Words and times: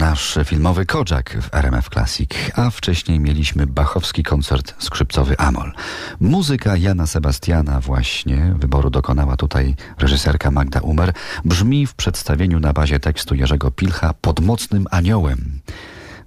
nasz 0.00 0.38
filmowy 0.44 0.86
Kodzak 0.86 1.36
w 1.42 1.54
RMF 1.54 1.88
Classic, 1.88 2.30
a 2.56 2.70
wcześniej 2.70 3.20
mieliśmy 3.20 3.66
bachowski 3.66 4.22
koncert 4.22 4.74
skrzypcowy 4.78 5.38
Amol. 5.38 5.72
Muzyka 6.20 6.76
Jana 6.76 7.06
Sebastiana 7.06 7.80
właśnie, 7.80 8.54
wyboru 8.58 8.90
dokonała 8.90 9.36
tutaj 9.36 9.76
reżyserka 9.98 10.50
Magda 10.50 10.80
Umer, 10.80 11.12
brzmi 11.44 11.86
w 11.86 11.94
przedstawieniu 11.94 12.60
na 12.60 12.72
bazie 12.72 13.00
tekstu 13.00 13.34
Jerzego 13.34 13.70
Pilcha 13.70 14.14
pod 14.20 14.40
mocnym 14.40 14.86
aniołem 14.90 15.60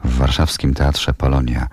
w 0.04 0.18
warszawskim 0.18 0.74
Teatrze 0.74 1.14
Polonia 1.14 1.68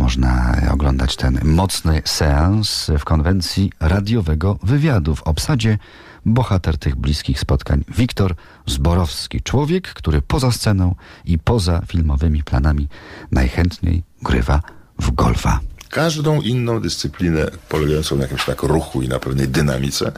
można 0.00 0.56
oglądać 0.70 1.16
ten 1.16 1.40
mocny 1.44 2.02
seans 2.04 2.90
w 2.98 3.04
konwencji 3.04 3.72
radiowego 3.80 4.58
wywiadu 4.62 5.14
w 5.14 5.22
obsadzie 5.22 5.78
bohater 6.26 6.78
tych 6.78 6.96
bliskich 6.96 7.40
spotkań 7.40 7.84
Wiktor 7.88 8.34
Zborowski. 8.66 9.40
Człowiek, 9.42 9.88
który 9.88 10.22
poza 10.22 10.52
sceną 10.52 10.94
i 11.24 11.38
poza 11.38 11.82
filmowymi 11.86 12.44
planami 12.44 12.88
najchętniej 13.32 14.02
grywa 14.22 14.62
w 14.98 15.10
golfa 15.10 15.60
każdą 15.90 16.40
inną 16.40 16.80
dyscyplinę 16.80 17.50
polegającą 17.68 18.16
na 18.16 18.22
jakimś 18.22 18.44
tak 18.44 18.62
ruchu 18.62 19.02
i 19.02 19.08
na 19.08 19.18
pewnej 19.18 19.48
dynamice 19.48 20.12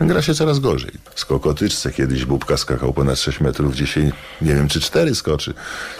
gra 0.00 0.22
się 0.22 0.34
coraz 0.34 0.58
gorzej. 0.58 0.92
Skokotyczce 1.14 1.92
kiedyś 1.92 2.24
Bubka 2.24 2.56
skakał 2.56 2.92
ponad 2.92 3.18
6 3.18 3.40
metrów, 3.40 3.74
dzisiaj 3.74 4.12
nie 4.42 4.54
wiem 4.54 4.68
czy 4.68 4.80
4 4.80 5.14
skoczy. 5.14 5.54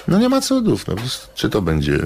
No 0.09 0.19
nie 0.19 0.29
ma 0.29 0.41
cudów. 0.41 0.87
No, 0.87 0.95
czy 1.35 1.49
to 1.49 1.63
będzie 1.63 1.99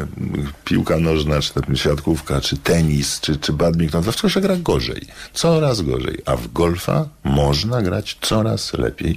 piłka 0.65 0.99
nożna, 0.99 1.41
czy 1.41 1.77
siatkówka, 1.77 2.41
czy 2.41 2.57
tenis, 2.57 3.21
czy, 3.21 3.37
czy 3.37 3.53
badminton, 3.53 4.05
to 4.05 4.11
wszystko 4.11 4.29
się 4.29 4.41
gra 4.41 4.57
gorzej. 4.57 5.07
Coraz 5.33 5.83
gorzej. 5.83 6.23
A 6.27 6.37
w 6.37 6.53
golfa 6.53 7.09
można 7.25 7.83
grać 7.83 8.19
coraz 8.21 8.73
lepiej 8.73 9.17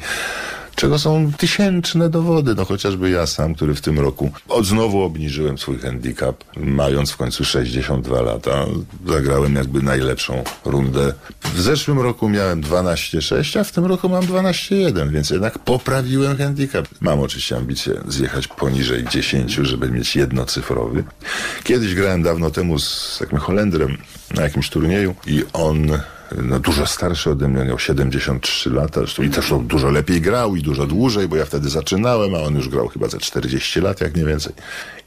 czego 0.76 1.00
są 1.00 1.32
tysięczne 1.38 2.10
dowody. 2.10 2.56
No 2.56 2.66
chociażby 2.66 3.10
ja 3.10 3.28
sam, 3.28 3.56
który 3.56 3.76
w 3.76 3.82
tym 3.82 4.00
roku 4.00 4.32
od 4.50 4.66
znowu 4.66 5.02
obniżyłem 5.02 5.58
swój 5.58 5.80
handicap, 5.80 6.44
mając 6.58 7.12
w 7.12 7.18
końcu 7.18 7.46
62 7.46 8.22
lata, 8.22 8.66
zagrałem 9.08 9.56
jakby 9.56 9.82
najlepszą 9.82 10.44
rundę. 10.66 11.14
W 11.54 11.62
zeszłym 11.62 12.00
roku 12.00 12.30
miałem 12.30 12.62
12,6, 12.62 13.60
a 13.60 13.64
w 13.64 13.72
tym 13.72 13.86
roku 13.86 14.10
mam 14.10 14.24
12,1, 14.24 15.10
więc 15.10 15.30
jednak 15.30 15.60
poprawiłem 15.60 16.38
handicap. 16.38 16.88
Mam 17.02 17.20
oczywiście 17.20 17.58
ambicję 17.58 17.94
zjechać 18.08 18.48
poniżej 18.48 19.06
10, 19.12 19.54
żeby 19.54 19.90
mieć 19.90 20.16
jednocyfrowy. 20.16 21.04
Kiedyś 21.64 21.96
grałem 21.96 22.24
dawno 22.24 22.52
temu 22.52 22.80
z 22.80 23.18
takim 23.20 23.38
Holendrem 23.38 23.98
na 24.36 24.44
jakimś 24.44 24.70
turnieju 24.70 25.16
i 25.28 25.44
on 25.54 26.00
no, 26.42 26.59
dużo 26.59 26.86
starszy 26.86 27.30
ode 27.30 27.48
mnie, 27.48 27.66
miał 27.66 27.80
73 27.80 28.70
lata, 28.70 29.02
i 29.23 29.30
też 29.30 29.53
dużo 29.64 29.89
lepiej 29.89 30.22
grał 30.22 30.56
i 30.56 30.62
dużo 30.62 30.86
dłużej, 30.86 31.28
bo 31.28 31.36
ja 31.36 31.45
wtedy 31.45 31.70
zaczynałem, 31.70 32.36
a 32.36 32.40
on 32.40 32.56
już 32.56 32.70
grał 32.70 32.88
chyba 32.88 33.08
za 33.08 33.17
40 33.17 33.81
lat, 33.81 34.02
jak 34.02 34.16
nie 34.16 34.25
więcej. 34.25 34.53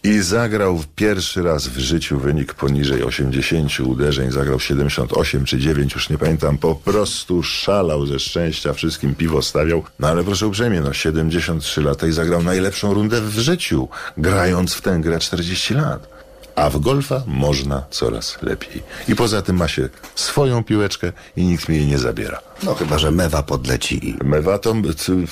I 0.02 0.20
zagrał 0.20 0.83
pierwszy 0.96 1.42
raz 1.42 1.68
w 1.68 1.78
życiu 1.78 2.18
wynik 2.18 2.55
poniżej 2.55 3.02
80 3.02 3.80
uderzeń, 3.80 4.30
zagrał 4.30 4.60
78 4.60 5.44
czy 5.44 5.58
9, 5.58 5.94
już 5.94 6.10
nie 6.10 6.18
pamiętam, 6.18 6.58
po 6.58 6.74
prostu 6.74 7.42
szalał 7.42 8.06
ze 8.06 8.18
szczęścia, 8.18 8.72
wszystkim 8.72 9.14
piwo 9.14 9.42
stawiał. 9.42 9.83
No 9.98 10.08
ale 10.08 10.24
proszę 10.24 10.46
uprzejmie, 10.46 10.80
no 10.80 10.92
73 10.92 11.83
lata 11.83 12.06
i 12.06 12.12
zagrał 12.12 12.42
najlepszą 12.42 12.94
rundę 12.94 13.20
w 13.20 13.38
życiu, 13.38 13.88
grając 14.16 14.74
w 14.74 14.83
tę 14.83 14.98
grę 15.00 15.18
40 15.18 15.74
lat 15.74 16.16
a 16.56 16.70
w 16.70 16.78
golfa 16.78 17.22
można 17.26 17.82
coraz 17.90 18.42
lepiej. 18.42 18.82
I 19.08 19.14
poza 19.14 19.42
tym 19.42 19.56
ma 19.56 19.68
się 19.68 19.88
swoją 20.14 20.64
piłeczkę 20.64 21.12
i 21.36 21.44
nikt 21.44 21.68
mi 21.68 21.76
jej 21.76 21.86
nie 21.86 21.98
zabiera. 21.98 22.40
No 22.62 22.74
chyba, 22.74 22.98
że 22.98 23.10
mewa 23.10 23.42
podleci. 23.42 24.16
Mewa 24.24 24.58
to 24.58 24.74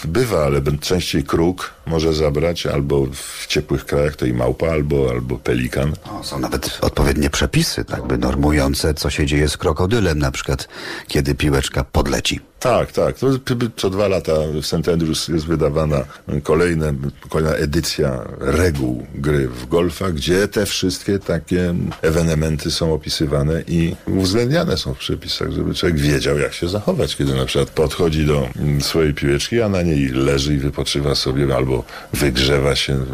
bywa, 0.04 0.44
ale 0.44 0.62
częściej 0.80 1.24
kruk 1.24 1.70
może 1.86 2.14
zabrać, 2.14 2.66
albo 2.66 3.06
w 3.06 3.46
ciepłych 3.46 3.86
krajach 3.86 4.16
to 4.16 4.26
i 4.26 4.32
małpa, 4.32 4.66
albo, 4.70 5.10
albo 5.10 5.38
pelikan. 5.38 5.92
O, 6.20 6.24
są 6.24 6.38
nawet 6.38 6.78
odpowiednie 6.80 7.30
przepisy, 7.30 7.84
tak 7.84 8.06
by 8.06 8.18
normujące, 8.18 8.94
co 8.94 9.10
się 9.10 9.26
dzieje 9.26 9.48
z 9.48 9.56
krokodylem, 9.56 10.18
na 10.18 10.30
przykład 10.30 10.68
kiedy 11.08 11.34
piłeczka 11.34 11.84
podleci. 11.84 12.40
Tak, 12.64 12.92
tak. 12.92 13.18
To 13.18 13.26
co 13.76 13.90
dwa 13.90 14.08
lata 14.08 14.32
w 14.62 14.66
St. 14.66 14.88
Andrews 14.88 15.28
jest 15.28 15.46
wydawana 15.46 16.04
kolejne, 16.42 16.94
kolejna 17.28 17.56
edycja 17.56 18.24
reguł 18.40 19.06
gry 19.14 19.48
w 19.48 19.66
golfa, 19.66 20.10
gdzie 20.10 20.48
te 20.48 20.66
wszystkie 20.66 21.18
takie 21.18 21.74
ewenementy 22.02 22.70
są 22.70 22.94
opisywane 22.94 23.62
i 23.68 23.96
uwzględniane 24.06 24.76
są 24.76 24.94
w 24.94 24.98
przepisach, 24.98 25.50
żeby 25.50 25.74
człowiek 25.74 25.98
wiedział, 25.98 26.38
jak 26.38 26.54
się 26.54 26.68
zachować, 26.68 27.16
kiedy 27.16 27.34
na 27.34 27.44
przykład 27.44 27.70
podchodzi 27.70 28.26
do 28.26 28.48
swojej 28.80 29.14
piłeczki, 29.14 29.62
a 29.62 29.68
na 29.68 29.82
niej 29.82 30.08
leży 30.08 30.54
i 30.54 30.58
wypoczywa 30.58 31.14
sobie, 31.14 31.56
albo 31.56 31.84
wygrzewa 32.12 32.76
się 32.76 33.04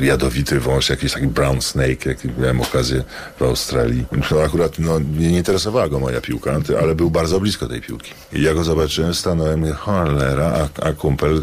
jadowity 0.00 0.60
wąż, 0.60 0.90
jakiś 0.90 1.12
taki 1.12 1.26
brown 1.26 1.62
snake, 1.62 2.06
jaki 2.06 2.28
miałem 2.38 2.60
okazję 2.60 3.04
w 3.38 3.42
Australii. 3.42 4.04
No 4.30 4.40
akurat 4.42 4.78
no, 4.78 5.00
nie 5.18 5.38
interesowała 5.38 5.88
go 5.88 6.00
moja 6.00 6.20
piłka, 6.20 6.60
ale 6.82 6.94
był 6.94 7.10
bardzo 7.10 7.40
blisko 7.40 7.66
tej 7.66 7.80
piłki. 7.80 8.10
I 8.32 8.42
ja 8.42 8.54
go 8.54 8.64
zobaczyłem 8.64 8.95
zobaczyłem, 8.96 9.14
stanąłem, 9.14 9.72
cholera, 9.72 10.46
a, 10.46 10.88
a 10.88 10.92
kumpel 10.92 11.42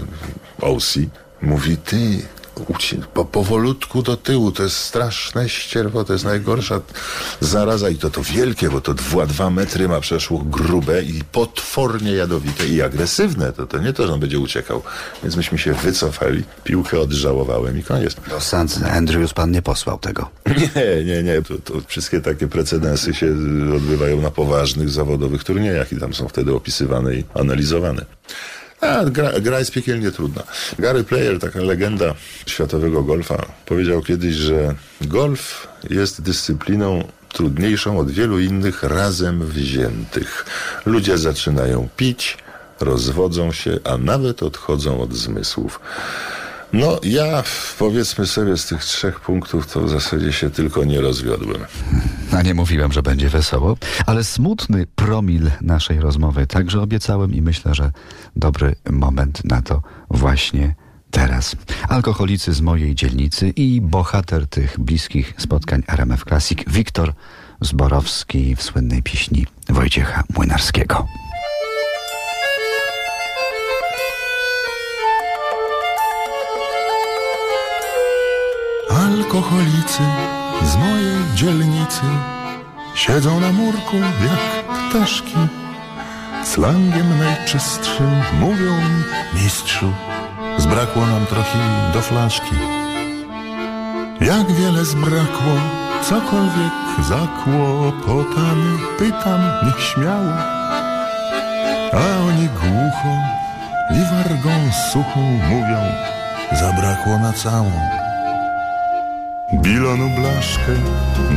OC 0.61 0.97
mówi, 1.41 1.77
ty, 1.77 2.21
po, 3.13 3.25
powolutku 3.25 4.01
do 4.01 4.17
tyłu, 4.17 4.51
to 4.51 4.63
jest 4.63 4.75
straszne 4.75 5.49
ścierwo, 5.49 6.03
to 6.03 6.13
jest 6.13 6.25
najgorsza 6.25 6.81
zaraza 7.39 7.89
i 7.89 7.95
to 7.95 8.09
to 8.09 8.21
wielkie, 8.23 8.69
bo 8.69 8.81
to 8.81 8.93
dwa, 8.93 9.25
dwa 9.25 9.49
metry 9.49 9.87
ma 9.87 9.99
przeszło 9.99 10.39
grube 10.39 11.03
i 11.03 11.23
potwornie 11.31 12.11
jadowite 12.11 12.67
i 12.67 12.81
agresywne, 12.81 13.53
to, 13.53 13.67
to 13.67 13.77
nie 13.77 13.93
to, 13.93 14.07
że 14.07 14.13
on 14.13 14.19
będzie 14.19 14.39
uciekał. 14.39 14.81
Więc 15.23 15.35
myśmy 15.35 15.57
się 15.57 15.73
wycofali, 15.73 16.43
piłkę 16.63 16.99
odżałowałem 16.99 17.79
i 17.79 17.83
koniec. 17.83 18.15
Do 18.29 18.41
St. 18.41 18.83
Andrews 18.91 19.33
pan 19.33 19.51
nie 19.51 19.61
posłał 19.61 19.97
tego? 19.99 20.29
Nie, 20.75 21.05
nie, 21.05 21.23
nie, 21.23 21.41
to, 21.41 21.57
to 21.57 21.73
wszystkie 21.87 22.21
takie 22.21 22.47
precedensy 22.47 23.13
się 23.13 23.27
odbywają 23.75 24.21
na 24.21 24.31
poważnych 24.31 24.89
zawodowych 24.89 25.43
turniejach 25.43 25.91
i 25.91 25.99
tam 25.99 26.13
są 26.13 26.27
wtedy 26.27 26.53
opisywane 26.53 27.15
i 27.15 27.23
analizowane. 27.33 28.05
A, 28.83 29.05
gra, 29.05 29.39
gra 29.39 29.59
jest 29.59 29.71
piekielnie 29.71 30.11
trudna. 30.11 30.43
Gary 30.79 31.03
Player, 31.03 31.39
taka 31.39 31.59
legenda 31.59 32.15
światowego 32.45 33.03
golfa, 33.03 33.45
powiedział 33.65 34.01
kiedyś, 34.01 34.35
że 34.35 34.75
golf 35.01 35.67
jest 35.89 36.21
dyscypliną 36.21 37.07
trudniejszą 37.33 37.99
od 37.99 38.11
wielu 38.11 38.39
innych 38.39 38.83
razem 38.83 39.47
wziętych. 39.47 40.45
Ludzie 40.85 41.17
zaczynają 41.17 41.87
pić, 41.97 42.37
rozwodzą 42.79 43.51
się, 43.51 43.79
a 43.83 43.97
nawet 43.97 44.43
odchodzą 44.43 45.01
od 45.01 45.13
zmysłów. 45.13 45.79
No, 46.73 46.99
ja 47.03 47.43
powiedzmy 47.79 48.25
sobie 48.25 48.57
z 48.57 48.65
tych 48.65 48.85
trzech 48.85 49.19
punktów 49.19 49.73
to 49.73 49.81
w 49.81 49.89
zasadzie 49.89 50.33
się 50.33 50.49
tylko 50.49 50.83
nie 50.83 51.01
rozwiodłem. 51.01 51.61
A 52.31 52.41
nie 52.41 52.53
mówiłem, 52.53 52.91
że 52.91 53.03
będzie 53.03 53.29
wesoło, 53.29 53.77
ale 54.05 54.23
smutny 54.23 54.87
promil 54.95 55.51
naszej 55.61 55.99
rozmowy 55.99 56.47
także 56.47 56.81
obiecałem 56.81 57.33
i 57.33 57.41
myślę, 57.41 57.75
że 57.75 57.91
dobry 58.35 58.75
moment 58.91 59.45
na 59.45 59.61
to 59.61 59.81
właśnie 60.09 60.75
teraz. 61.11 61.55
Alkoholicy 61.89 62.53
z 62.53 62.61
mojej 62.61 62.95
dzielnicy 62.95 63.49
i 63.49 63.81
bohater 63.81 64.47
tych 64.47 64.79
bliskich 64.79 65.33
spotkań 65.37 65.83
RMF 65.87 66.23
Classic, 66.23 66.59
Wiktor 66.67 67.13
Zborowski 67.61 68.55
w 68.55 68.63
słynnej 68.63 69.03
pieśni 69.03 69.47
Wojciecha 69.69 70.23
Młynarskiego. 70.35 71.07
Alkoholicy 79.05 80.03
z 80.63 80.75
mojej 80.75 81.35
dzielnicy 81.35 82.01
Siedzą 82.95 83.39
na 83.39 83.51
murku 83.51 83.97
jak 83.97 84.65
ptaszki. 84.89 85.37
Slangiem 86.43 87.19
najczystszym 87.19 88.21
mówią 88.39 88.77
mi 88.77 89.03
Mistrzu, 89.33 89.93
zbrakło 90.57 91.05
nam 91.05 91.25
trochę 91.25 91.59
do 91.93 92.01
flaszki. 92.01 92.55
Jak 94.21 94.51
wiele 94.51 94.85
zbrakło, 94.85 95.53
cokolwiek 96.01 96.73
zakłopotany 97.09 98.77
Pytam, 98.97 99.41
niech 99.65 99.81
śmiało. 99.81 100.33
A 101.93 102.23
oni 102.27 102.47
głucho 102.47 103.13
i 103.91 103.99
wargą 104.15 104.71
suchą 104.91 105.21
mówią 105.21 105.81
Zabrakło 106.51 107.17
na 107.17 107.33
całą 107.33 108.02
Bilonu 109.61 110.09
blaszkę 110.09 110.73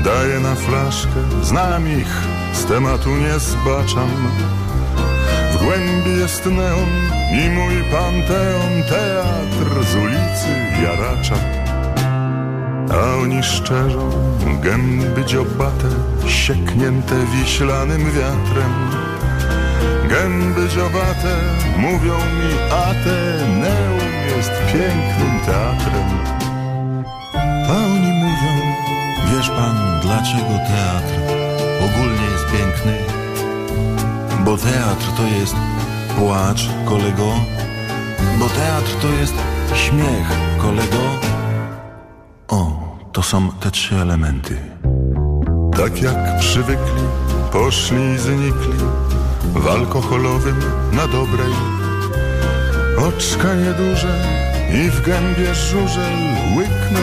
daję 0.04 0.40
na 0.40 0.54
flaszkę 0.54 1.20
Znam 1.42 1.88
ich, 1.88 2.22
z 2.52 2.64
tematu 2.64 3.10
nie 3.10 3.38
zbaczam. 3.38 4.10
W 5.52 5.64
głębi 5.64 6.20
jest 6.20 6.46
neon 6.46 6.88
i 7.32 7.50
mój 7.50 7.74
panteon 7.92 8.82
Teatr 8.88 9.84
z 9.84 9.94
ulicy 9.94 10.48
Jaracza. 10.82 11.36
A 12.90 13.22
oni 13.22 13.42
szczerzą 13.42 14.10
gęby 14.62 15.24
dziobate 15.24 15.88
Sieknięte 16.28 17.14
wiślanym 17.32 18.04
wiatrem. 18.04 18.72
Gęby 20.08 20.68
dziobate 20.68 21.36
mówią 21.78 22.14
mi 22.14 22.72
Ateneum 22.72 24.12
jest 24.36 24.52
pięknym 24.72 25.40
teatrem 25.46 26.45
A 27.68 27.72
oni 27.72 28.12
mówią, 28.12 28.74
wiesz 29.32 29.50
pan, 29.50 30.00
dlaczego 30.02 30.58
teatr 30.68 31.14
ogólnie 31.84 32.24
jest 32.32 32.46
piękny? 32.46 32.98
Bo 34.44 34.56
teatr 34.56 35.06
to 35.16 35.22
jest 35.22 35.56
płacz, 36.18 36.68
kolego. 36.84 37.32
Bo 38.38 38.48
teatr 38.48 38.90
to 39.02 39.08
jest 39.08 39.34
śmiech, 39.74 40.28
kolego. 40.58 40.96
O, 42.48 42.72
to 43.12 43.22
są 43.22 43.50
te 43.50 43.70
trzy 43.70 43.96
elementy. 43.96 44.56
Tak 45.76 46.02
jak 46.02 46.38
przywykli, 46.38 47.02
poszli 47.52 48.12
i 48.14 48.18
znikli 48.18 48.78
w 49.54 49.66
alkoholowym 49.68 50.60
na 50.92 51.06
dobrej. 51.06 51.52
Oczka 53.08 53.54
nieduże 53.54 54.18
i 54.72 54.90
w 54.90 55.02
gębie 55.02 55.54
żużel 55.54 56.12
łykną 56.56 56.95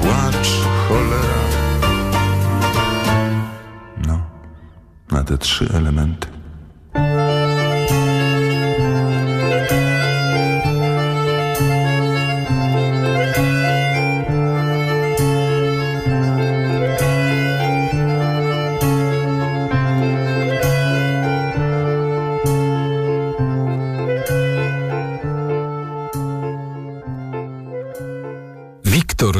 płacz 0.00 0.50
cholera. 0.88 1.40
No, 4.06 4.20
na 5.10 5.24
te 5.24 5.38
trzy 5.38 5.68
elementy. 5.74 6.29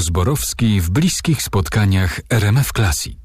Zborowski 0.00 0.81
w 0.81 0.91
bliskich 0.91 1.43
spotkaniach 1.43 2.20
RMF 2.31 2.73
Classic. 2.73 3.19